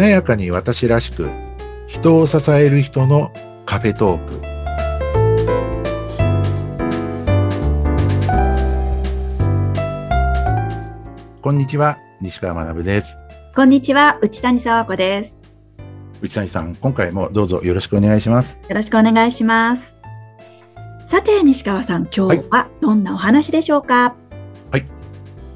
[0.00, 1.28] 華やかに私らしく
[1.86, 3.34] 人を支える人の
[3.66, 4.40] カフェトーク。
[11.42, 13.18] こんにちは西川学です。
[13.54, 15.52] こんにちは内谷沢子です。
[16.22, 18.58] 内谷さん今回もどうぞよろしくお願いします。
[18.70, 19.98] よろしくお願いします。
[21.04, 24.14] さて西川さん今日はどんなお話でしょうか？
[24.70, 24.86] はい。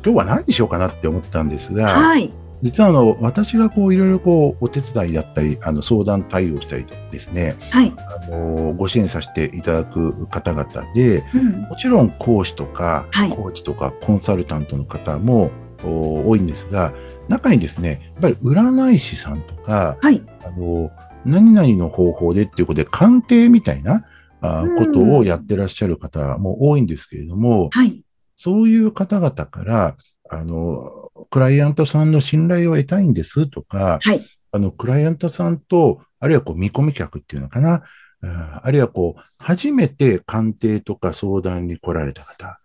[0.04, 2.30] 今日は何にしようかなって思ったんですが、はい
[2.64, 7.56] 実はあの私がこういろいろこうお手伝いだったりあの相談対応したりとですね。
[7.70, 13.30] はい、あのご支援させていただく方々でうん、もちろん講師とか、はい。
[13.30, 15.50] コーチとかコンサルタントの方も
[15.84, 16.94] お多いんですが
[17.28, 20.22] 中にですねやっぱり占い師さんとかはい。
[20.42, 20.90] あの
[21.26, 24.06] 何々の方法でっていうことで鑑定みたいな
[24.40, 24.76] あうん。
[24.76, 28.02] ことをやってらっしゃる方も多いんですけれども、はい。
[28.36, 29.96] そういう方々から
[30.30, 34.26] あのクライアントさんの信頼を得たいんですとか、はい。
[34.52, 37.82] あの、クライアントさんと、あるいはこう、見込み客っていうのかな、
[38.22, 42.60] うんあるいはこう、初めて鑑定とか相談に来られた方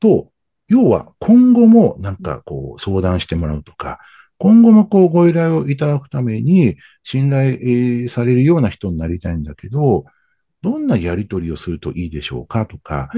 [0.00, 0.30] と、
[0.68, 3.98] 要は今後もなんかこう、相談してもらうとか、
[4.38, 10.04] 今後もこう、ご依頼をいただくために、信頼えーされるような人になりたいんだけど、
[10.62, 13.10] どんなやり取りをするといいでしょうかとか、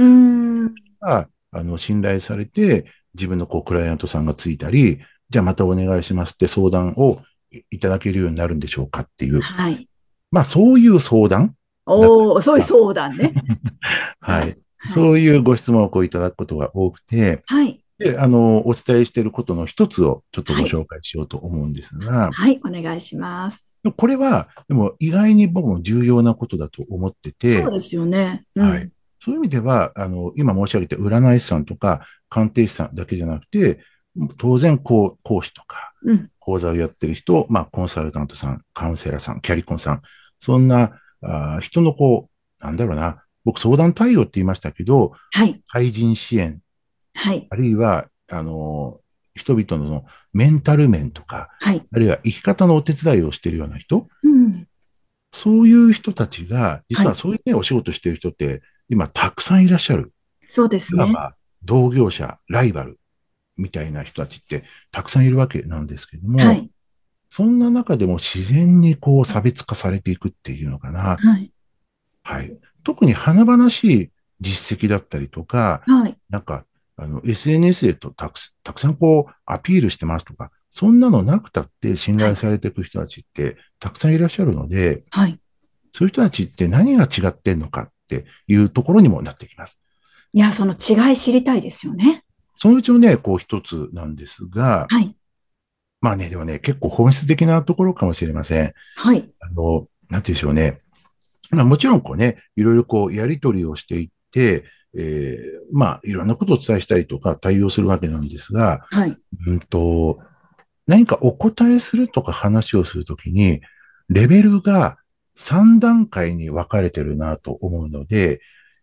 [1.01, 2.87] あの、信頼されて、
[3.19, 9.89] 自分のこう、クライアントさんがついたり、じゃあまたお願いしますって相談をいいただけるようになるんでしょうかっていう、はい。
[10.31, 11.55] まあそういう相談、
[11.87, 13.33] おおそういう相談ね。
[14.21, 14.41] はい。
[14.41, 14.57] はい。
[14.95, 17.83] そういうご質問をこういただくことが多くて、はい。
[17.99, 23.75] で、あの、お伝えしていることの一つをちょっとご紹介しようと思うんですが、はいお願いします。
[23.97, 28.69] これは、でも意外に僕も重要なことだと思ってて、そうですよね、うん。
[28.69, 28.91] はい
[29.29, 33.81] そういう意味では、あの、今申し上げた占い師さんとか鑑定士さんだけじゃなくて、
[34.39, 36.31] 当然、こう、講師とか、うん。
[36.39, 40.03] 講座をやってる人、まあ、コンサルタントさん、カウンセラーさん、キャリコンさん、
[40.41, 42.31] そんな、あー人のこ
[42.61, 45.63] う、なんだろうな、僕相談対応って言いましたけど、はい。
[45.71, 46.61] 対人支援、
[47.15, 47.47] はい。
[47.51, 49.01] あるいは、あの、
[49.35, 51.83] 人々のメンタル面とか、はい。
[51.93, 54.67] あるいは生き方のお手伝いをしているような人、うん。
[55.33, 57.15] そういう人たちが、実ははい。
[57.15, 60.13] そういうね、お仕事している人って、今たくさんいらっしゃる。
[60.51, 62.99] そうですねいわば同業者、ライバル
[63.57, 66.71] みたいな人たちってたくさんいるわけなんですけども、はい
[67.31, 71.19] そんな中でも自然にこう差別化されていくっていうのかな。
[71.19, 71.53] はい
[72.23, 72.59] はい。
[72.85, 74.11] 特に華々しい
[74.41, 76.65] 実績だったりとか、はいなんか、
[76.97, 85.39] あの、SNS でとたくさたくさんこうアピールしてますとか、そんなのなくたって信頼されていく人たちってたくさんいらっしゃるので、はい
[85.93, 89.79] そういう人たちって何が違ってんのかっていうところにもなってきます。
[90.33, 92.23] いやその違い知りたいですよね
[92.57, 95.15] そのうちのね、こう一つなんですが、はい
[96.01, 98.73] まあね、でもね、結構本質的なところかもしれません。
[98.97, 100.81] はいあの、なんて言うんでしょうね。
[101.51, 104.65] まあもちろんこうね、いろいろこうやり取りをしていって、
[104.97, 109.17] えーまあいろんなことをお伝えしたりとか対応するわけなんですが、はい
[109.47, 110.19] うんと、
[110.87, 113.61] 何かお答えするとか話をするときに、
[114.09, 114.99] レベルが
[115.39, 118.41] 3段階に分かれてるなと思うので、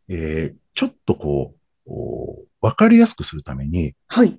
[0.09, 1.55] えーちょっとこ
[1.87, 4.37] う、お分かりやすくするために、はい。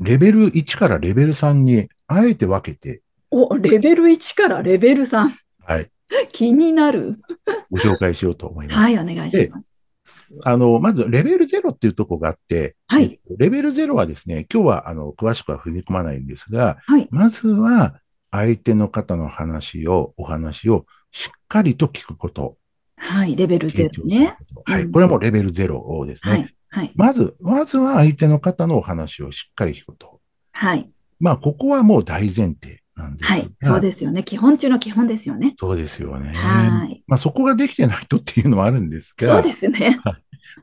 [0.00, 3.00] レベル1からレベル3にあえて分けて、
[3.30, 5.30] おレベル1からレベル3
[5.64, 5.90] はい、
[6.30, 7.16] 気になる。
[7.70, 8.78] ご紹介しようと思います。
[8.78, 10.30] はいお願いします。
[10.42, 13.04] あの、まず、レベル0っていうところがあって、はい。
[13.04, 17.08] えっとレベル0はですね、今日は、あの、詳しくは踏み込まないんですが、はい。
[17.10, 17.98] まずは、
[18.34, 22.56] 相手の方の話を、お話をしっかりと聞くこと。
[22.96, 24.82] はいレベル傾0ねはい。
[24.82, 24.92] うん。
[24.92, 26.32] これはもうレベル0ですね。
[26.32, 26.92] はいはい。
[26.96, 30.20] まず、まずは相手の方のお話をしっかり聞くこと。
[30.52, 30.90] はい。
[31.20, 33.36] まあ、ここはもう大前提なんですが。
[33.36, 34.24] はいそうですよね。
[34.24, 35.54] 基本中の基本ですよね。
[35.56, 36.32] そうですよね。
[36.32, 37.04] はい。
[37.06, 40.00] まあ、そこができてない人っていうのもあるんですが、そうですね。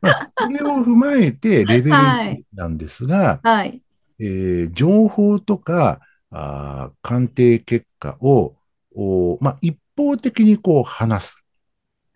[0.02, 2.44] まあ、これを踏まえてレベルはい。
[2.54, 3.82] なんですが、はい。
[4.20, 6.02] えー情報とか
[6.32, 8.56] あー鑑定結果を、
[8.96, 11.44] おまあ、一方的にこう話す。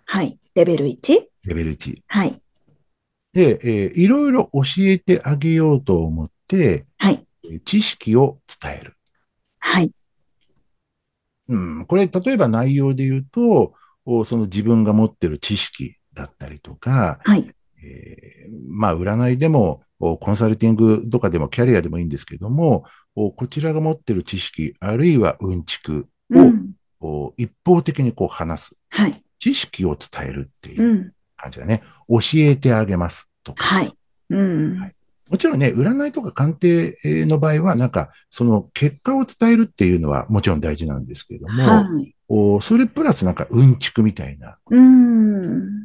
[0.05, 0.97] はいレベル 1?
[1.43, 2.01] レベル1。
[2.07, 2.41] はい
[3.33, 8.97] で、えーいろいろ教えてあげようと思って、はいえー知識を伝える。
[9.59, 9.91] はい
[11.47, 13.73] うん、これ、例えば内容で言うと、
[14.05, 17.51] おその自分が持ってる知識だったりとか、はい
[17.83, 22.83] えーまあ、占いでも、おコンサルティングとかでもキャリアでもいいんですけども、
[23.15, 26.07] おこちらが持ってる知識、あるいはうんちく
[27.01, 28.77] を、一方的にこう話す。
[28.89, 31.83] はい知識を伝えるっていううん感じだね。
[32.09, 33.63] 教えてあげますとか。
[33.63, 33.93] はい
[34.29, 34.95] うんはい
[35.29, 36.95] もちろんね、占いとか鑑定
[37.25, 42.15] の場合は、なんか、その結果を伝えるっていうのはもちろん大事なんですけども、はい。
[42.27, 44.57] おそれプラスなんかうんちくみたいな。
[44.69, 45.84] うん。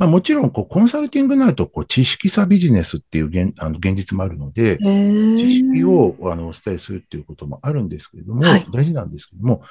[0.00, 4.78] まあもちろん、こう、コンサルティングになると、こう、知識差ビジネスっていう現あの現実もあるので。
[4.78, 9.62] 知識をあのお伝えするっていうこともあるんですけれども、はい大事なんですけども、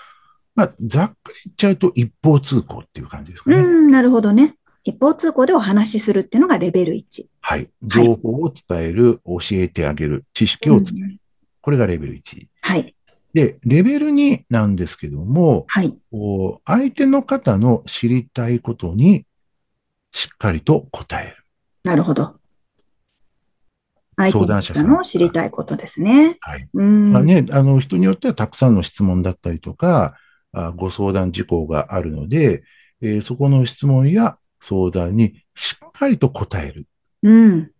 [0.55, 3.57] まあ、ざっくり言っちゃうと一方通行っていう感じですかね。
[3.57, 4.55] うん、なるほどね。
[4.83, 7.25] 一方通行でお話しするっていうのがレベル1。
[7.41, 7.69] はい。
[7.81, 11.05] 情報を伝える、教えてあげる、知識を伝える。
[11.07, 11.19] うん
[11.61, 12.47] これがレベル1。
[12.61, 12.95] はい。
[13.33, 15.95] で、レベル2なんですけども、はい。
[16.65, 19.25] 相手の方の知りたいことに
[20.11, 21.37] しっかりと答える。
[21.83, 22.35] なるほど。
[24.31, 26.37] 相談者さんの知りたいことですね。
[26.41, 26.67] はい。
[26.73, 27.13] うん。
[27.13, 30.15] まあね、あの、人によってはたくさんの質問だったりとか、
[30.51, 32.63] あご相談事項があるので、
[33.01, 36.85] えーそこの質問や相談にしっかりと答える。
[37.23, 37.71] うん。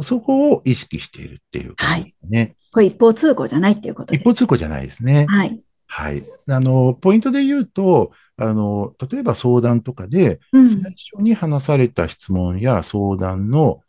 [0.00, 2.56] そこを意識しているっていう感じですね。
[2.72, 4.20] これ一方通行じゃないっていうことです。
[4.20, 5.26] 一方通行じゃないですね。
[5.28, 5.60] はい。
[5.88, 6.22] はい。
[6.48, 10.68] あの、ポイントで言うと、あの、例えば相談とかで、うん。
[10.68, 13.82] 最初に話された質問や相談の、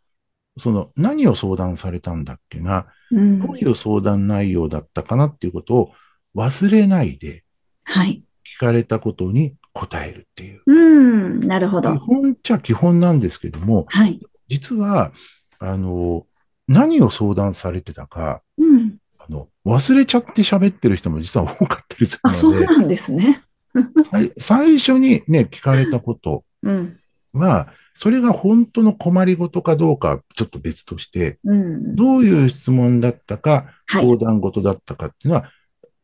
[0.58, 5.92] その何を相談されたんだっけな、うんどういう相談内容だったかなっていうことを
[6.34, 7.44] 忘れないで
[7.84, 8.22] はい。
[8.44, 10.62] 聞かれたことに答えるっていう。
[10.66, 11.40] うん。
[11.40, 11.94] なるほ基ど。
[11.96, 14.20] 本っちゃ基本なんですけども、はい。
[14.48, 15.12] 実は、
[15.58, 16.26] あの、
[16.66, 18.96] 何を相談されてたか、うん。
[19.30, 23.44] あの、忘れちゃって喋ってる人も実は多かったりすあ、そるので、うなんですね。
[24.10, 26.98] 最最初にね、聞かれたことうん。
[27.32, 31.94] は、それが本当の困りごとかどうかはちょっと別として、うん。
[31.94, 35.50] どういう質問だったか、はい相談事だったかっていうのは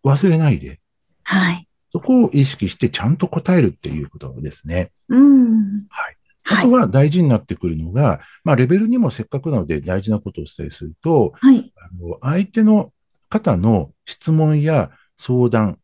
[0.04, 0.80] 忘れないで、
[1.24, 1.68] はい。
[1.90, 4.90] そこを意識してちゃんと答えるっていうことですね。
[5.08, 5.86] うん。
[5.88, 6.16] はい。
[6.48, 6.66] あはい。
[6.66, 11.72] とは大事になってくるのが、まあレベルにもせっかくなので大事なことをお伝えすると、はい。
[11.76, 12.92] あの相手の
[13.40, 15.78] 方の質問や相談、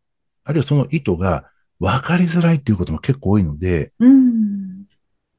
[0.45, 4.85] あるいはその意図が分かりづらいっていうことも結構多いので、うん。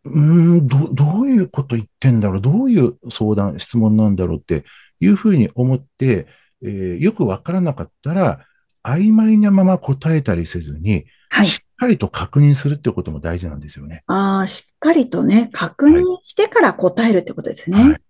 [0.05, 4.65] うーん、ど、どういうこと言ってんだろうどういう相談、質問なんだろうって
[4.99, 6.27] いうふうに思って、
[6.63, 8.45] えーよくわからなかったら、
[8.83, 11.47] 曖昧なまま答えたりせずに、はい。
[11.47, 14.03] しっかりと確認するってことも大事なんですよね。
[14.07, 17.83] ああ、しっかりとね、確認してから答えるってことですね。
[17.83, 18.01] はい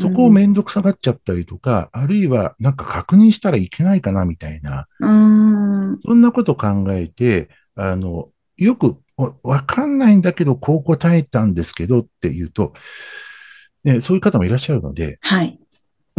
[0.00, 5.10] そこをめんどくさがっちゃったりとか、あるいはなんか確認したらいけないかなみたいな、うー
[5.92, 5.98] ん。
[6.00, 12.72] そんなこと考えて、あの、よくわわかんないんだけど、こう答えたんですけどって言うと、
[13.84, 15.58] ね、そういう方もいらっしゃるので、はい。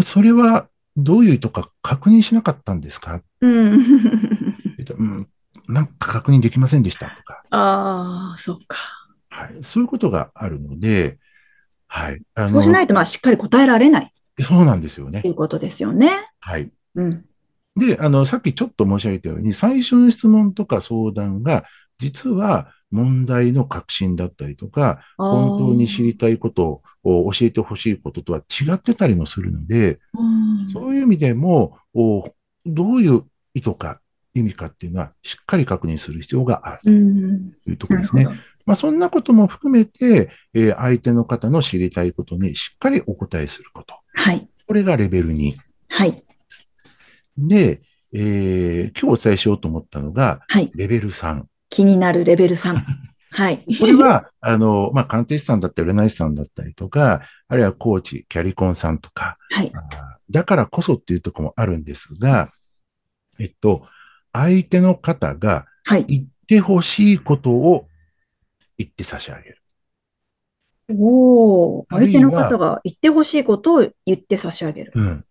[0.01, 0.67] それは
[0.97, 3.21] どういう意図か確認しなかったんですか？
[3.41, 3.73] うん。
[4.97, 5.27] うん、
[5.67, 8.77] なんか確認できませんでしたとか、ああ、そっか。
[9.29, 9.63] はい。
[9.63, 11.19] そういうことがあるので、
[11.93, 12.21] はい。
[12.35, 15.31] あそうしないと、まあ、しっかり答えられないそうなんですよねとい。
[15.31, 16.09] うことですよね。
[16.39, 16.71] はい。
[16.95, 17.25] うん。
[17.75, 21.65] で、あの、さっきちょっと申し上げたように、最初の質問とか相談が、
[21.97, 32.33] 実は問題の核心だったりとか、本当に知りたいことを教えてほしいこととは違ってたりもするので、うんそういう意味でも、お
[32.65, 33.23] どういう
[33.53, 33.99] 意図か、
[34.33, 37.51] 意味かっていうのは、しっかり確認する必要があるうん。
[37.63, 38.31] というところですねな。
[38.31, 38.37] る
[38.71, 43.95] まあ、そんなことも含めて、えー相手の方の知りたいことにしっかりお答えすること。
[44.13, 44.47] はい。
[44.65, 45.51] これがレベル2。
[45.89, 46.23] はい。
[47.37, 47.81] で、
[48.13, 50.71] えー今日お伝えしようと思ったのが、はい。
[50.73, 51.43] レベル3。
[51.69, 52.81] 気になるレベル3。
[53.33, 53.65] はい。
[53.77, 59.71] これは、あの、まあ、鑑定士さんだったり、占い師さんだったりとか、あるいはコーチ、キャリコンさんとか、はい。
[60.29, 62.49] だからこそっていうところもあるんですが、
[63.37, 63.85] えっと、
[64.31, 66.05] 相手の方がはい。
[66.05, 67.87] 言ってほしいことを
[68.83, 69.57] 言って差し上げる。
[70.89, 74.91] おお、相手の方が言ってほしいことを言って差し上げる。
[74.95, 75.25] うん。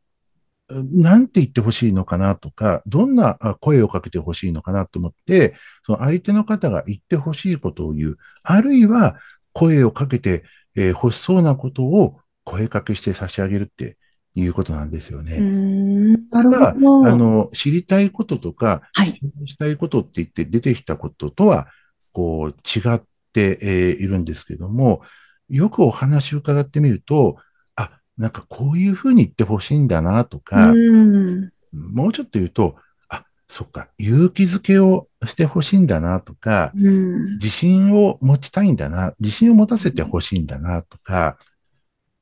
[0.92, 8.18] なんて言ってほしいのかなとか、どんなあ声をかけてほしいのかなと思って、その相手の方が言ってほしいことを言う。
[8.42, 9.16] あるいは
[9.52, 10.44] 声をかけて
[10.76, 13.96] えー欲しそうなことを声かけして差し上げるって
[14.34, 15.38] いうことなんですよね。
[15.38, 16.12] ん。
[16.30, 17.06] なるがほど。
[17.06, 21.68] あの、知りたいこととか、はい質問したいことって言って出てきたこととは、
[22.12, 25.02] こう、違って、えーいるんですけども、
[25.48, 27.36] よくお話を伺ってみると、
[27.76, 31.50] あ、なんかこういうふうに言ってほしいんだなとか、うん。
[31.72, 32.76] もうちょっと言うと、
[33.08, 37.34] あ、そっか、勇気づけをしてほしいんだなとか、うん。
[37.34, 41.38] 自信を持ちたいんだな、自信を持たせてほしいんだなとか、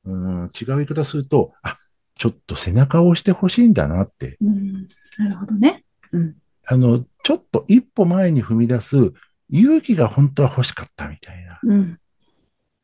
[0.05, 1.77] うん、違う言い方すると、あ、
[2.15, 4.87] ちょっと背中を押してほしいんだなって、うん。
[5.17, 5.83] なるほどね。
[6.11, 6.35] うん。
[6.65, 9.13] あの、ちょっと一歩前に踏み出す
[9.49, 11.59] 勇気が本当は欲しかったみたいな。
[11.63, 11.99] うん。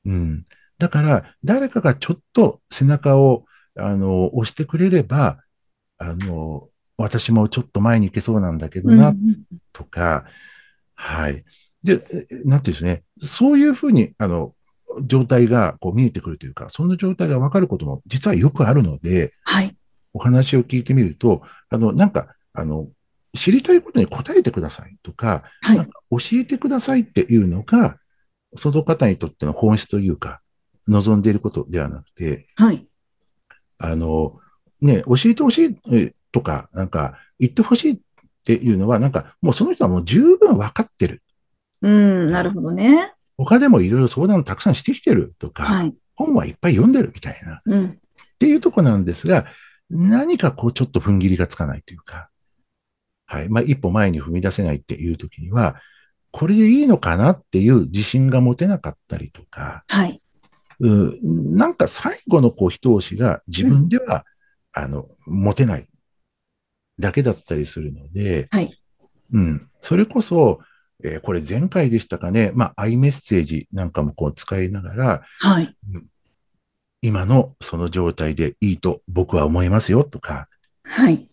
[0.05, 0.45] うん。
[0.77, 3.45] だから、誰かがちょっと背中を
[3.77, 5.39] あの、押してくれれば、
[5.97, 9.13] あの、私もちょっと前に行けそうなんだけどな、
[9.73, 10.25] とか、
[10.95, 11.43] はい。
[11.83, 14.55] で、えなんていうんですね、そういうふうに、あの、
[15.03, 19.75] 状態がこう見えてくるというか、その状態がわかることも実はよくあるので、はい。
[20.13, 22.87] お話を聞いてみると、あの、なんか、あの、
[23.35, 27.97] 知りたいことに答えてくださいとか、はいなんか教えてくださいっていうのが、
[28.55, 30.41] その方にとっての本質というか、
[30.87, 32.87] 望んでいることではなくて、はい。
[33.77, 34.39] あの、
[34.81, 37.97] ね、教えてほしいえとか、なんか、言ってほしいっ
[38.45, 41.23] ていうのは、なんか、もうその人はもう十分分かってる。
[41.81, 43.13] うん、なるほどね。
[43.37, 45.95] 他でもいろいろ相談たくさんしてきてるとか、はい。
[46.15, 47.99] 本はいっぱい読んでるみたいな、っうん。
[48.39, 49.45] ていうとこなんですが、
[49.89, 52.29] 何かこうちょっと踏ん切りがつかないというか、
[53.35, 53.49] はい。
[53.49, 55.75] まあ、一歩前に踏み出せないっていう時には、
[56.31, 60.21] これでいいのかなっていう自信が持てなかったりとか、はい。
[60.79, 64.25] うんなんか最後のこう一押しが自分では、
[64.71, 65.87] あの、持てない
[66.99, 68.77] だけだったりするので、はい。
[69.33, 69.69] うん。
[69.81, 70.59] それこそ、
[71.03, 72.51] えーこれ前回でしたかね。
[72.55, 75.75] まあ、アイメッセージなんかもこう使いながら、はい。
[77.01, 80.47] 今のその状態でいいと僕は思いますよとか、
[80.83, 81.27] はい。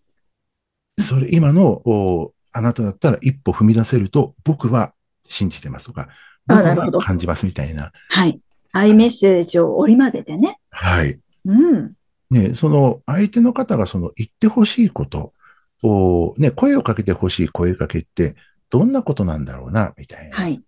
[0.99, 4.93] それ今のおあなただったら一歩踏み出せると僕は
[5.29, 6.09] 信じてますとか、
[6.47, 7.93] 僕は感じますみたいな。
[8.11, 8.41] はい。
[8.73, 10.59] アイメッセージを織り交ぜてね。
[10.71, 11.19] はい。
[11.45, 11.93] うん。
[12.31, 15.35] ね、その相手の方がその言ってほしいこと
[15.83, 18.37] を、ね、声をかけてほしい声かけって
[18.71, 20.37] どんなことなんだろうな、みたいな。
[20.37, 20.63] はい。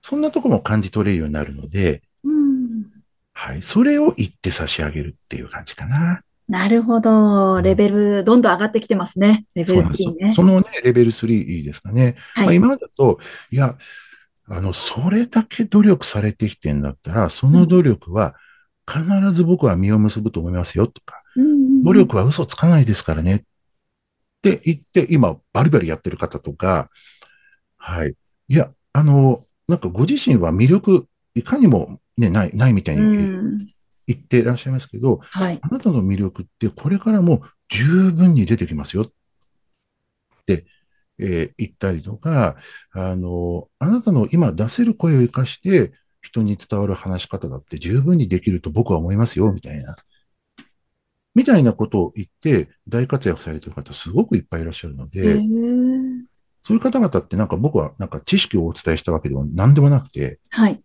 [0.00, 2.84] そんなとこも感じ取れるようになるので、うん。
[3.32, 3.62] はい。
[3.62, 6.22] それを言って差し上げるっていう感じかな。
[6.50, 7.62] なるほど。
[7.62, 9.46] レベル、どんどん上がってきてますね。
[9.54, 10.32] レベルそうなんです3ね。
[10.32, 12.16] そのね、レベル3ですかね。
[12.34, 12.56] まあ、はい。
[12.56, 13.20] 今までだと、
[13.52, 13.78] いや、
[14.48, 18.34] あの、それだけ努力されてきてんだったら、その努力は
[18.84, 23.40] 必ず僕は実を結ぶと思いますよとか、うん努力は嘘つかないですからねっ
[24.42, 26.90] て言って、今バリバリやってる方とか、
[27.78, 28.14] はい。
[28.48, 33.66] いや、あの、なんかご自身は魅力、いかにもね、ない、ないみたいうにん。
[34.06, 35.58] 言っていらっしゃいますけど、はい。
[35.60, 39.06] あなたの魅力ってこれからも十分に出てきますよっ
[40.46, 40.66] て、
[41.18, 42.56] えー言ったりとか、
[42.92, 45.92] あの、あなたの今出せる声を生かして
[46.22, 49.96] 人に伝わる話し方だって十分にできると僕は思いますよ、みたいな。
[51.34, 56.24] みたいなことを言って大活躍されてる方すごくいっぱいいらっしゃるのへで、ー
[56.62, 60.80] そういう方々ってなんか僕はなんか知識をお伝えしたわけでも何でもなくて、はい。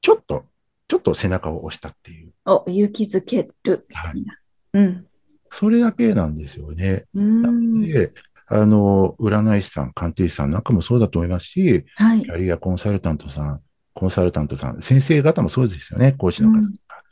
[0.00, 0.46] ちょっと、
[0.88, 3.86] ちょっと背中を押したっていう、お、勇気づける。
[3.88, 4.38] みたいな。
[4.74, 5.06] うん。
[5.50, 7.04] それだけなんですよね。
[7.14, 7.80] うん。
[7.80, 8.12] で、
[8.46, 12.30] あの、占い師さん、鑑定士さんなんかもそうだと思いますし、はいキ。
[12.30, 13.62] ャリアコンサルタントさん、
[13.94, 17.02] コンサルタントさん、先生方もそうですよね、講師の方とか。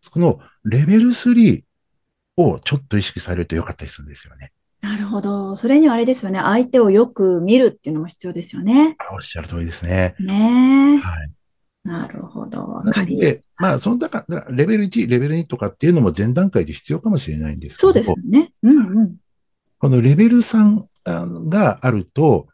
[0.00, 1.64] そのレベル3
[2.36, 4.52] をちょっと意識されるとよかったりするんですよね。
[4.82, 5.56] なるほど。
[5.56, 6.38] それにはあれですよね。
[6.38, 8.94] 相手をよく見るっていうのも必要ですよね。
[8.98, 10.14] あおっしゃる通りですね。
[10.20, 11.30] ねはい。
[11.86, 11.92] え。
[11.92, 12.82] なるほど。
[12.84, 18.52] ので、まあ、そのだから、だからレベル1、レベル2とかっていうのも前段階で必要かもしれないんですけど、そうですよね。
[18.62, 19.16] うんうん。
[19.78, 20.84] このレベル3
[21.48, 22.48] があると、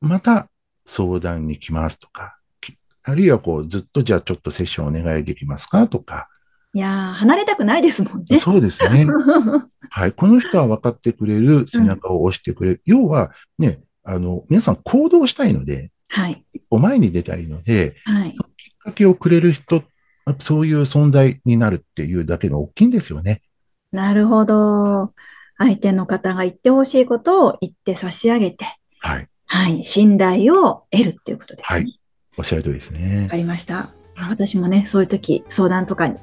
[0.00, 0.48] また
[0.86, 6.28] 相談に来ますとか、きあるいはこう、ずっとじゃあちょっとセッションお願いできますかとか、
[6.72, 8.38] いやー、離れたくないですもんね。
[8.38, 9.06] そうですね。
[9.90, 10.12] はい。
[10.12, 12.82] この人は分かってくれる、背中を押してくれる。
[12.84, 16.44] 要は、ね、あの、皆さん行動したいので、はい。
[16.70, 18.34] お前に出たいので、はい。
[18.84, 19.82] かけをくれる人、
[20.38, 23.42] そういう存在になるっていうだけが大きいんですよね。
[23.92, 25.12] なるほど。
[25.58, 28.64] 相手の方が言ってほしいことを言って差し上げて、
[29.00, 29.28] はい。
[29.46, 29.84] はい。
[29.84, 31.78] 信頼を得るっていうことですね。
[31.80, 32.00] はい
[32.40, 33.28] おっしゃる通りですねわ。
[33.28, 33.90] かりました。
[34.16, 36.16] 私もね、そういう時、相談とかに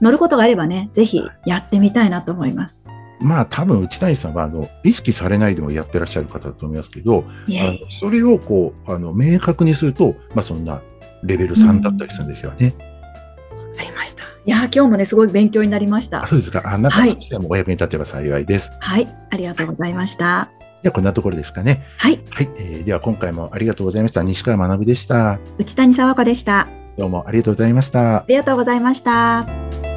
[0.00, 2.84] 乗ることがあればね、ぜひやってみたいなと思います。
[3.20, 7.90] まあ多分内谷さんはあの意識されないでもやってらっしゃる方だと思いますけど、あの。
[7.90, 10.82] それをこうあの明確にすると、まあそんな
[11.24, 12.74] レベル3だったりするんですよね。
[13.50, 14.22] わかりました。
[14.22, 16.26] いやー、今日もね、すごい勉強になりましたあ。
[16.26, 16.62] そうですか。
[16.64, 18.70] あなんかはい少しでもお役に立てば幸いです。
[18.80, 19.08] はい。
[19.30, 20.50] ありがとうございました。
[20.82, 21.82] ではこんなところですかね。
[21.98, 22.20] はい。
[22.30, 24.22] はい、えーでは今回もありがとうございました。
[24.22, 25.38] 西川学でした。
[25.58, 26.68] 内谷沢子でした。
[26.98, 28.24] どうもありがとうございましたあ。
[28.28, 29.93] りがとうございました。